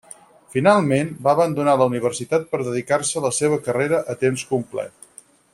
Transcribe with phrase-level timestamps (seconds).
[0.53, 5.01] Finalment, va abandonar la universitat per dedicar-se a la seva carrera a temps complet.